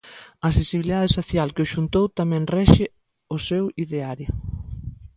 [0.47, 2.85] A sensibilidade social que os xuntou tamén rexe
[3.35, 4.29] o seu ideario.